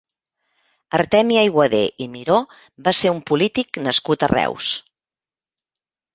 [0.99, 2.39] Artemi Aiguader i Miró
[2.89, 4.73] va ser un polític nascut a Reus.